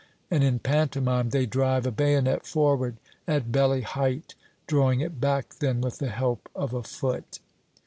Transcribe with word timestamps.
And 0.31 0.43
in 0.43 0.57
pantomime 0.57 1.29
they 1.29 1.45
drive 1.45 1.85
a 1.85 1.91
bayonet 1.91 2.43
forward, 2.47 2.97
at 3.27 3.51
belly 3.51 3.81
height, 3.81 4.33
drawing 4.65 4.99
it 4.99 5.21
back 5.21 5.53
then 5.59 5.79
with 5.79 5.99
the 5.99 6.09
help 6.09 6.49
of 6.55 6.73
a 6.73 6.81
foot. 6.81 7.37